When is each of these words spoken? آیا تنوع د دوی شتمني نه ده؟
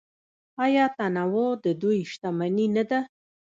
آیا 0.65 0.85
تنوع 0.97 1.51
د 1.65 1.65
دوی 1.81 1.99
شتمني 2.11 2.67
نه 2.75 2.83
ده؟ 2.89 2.99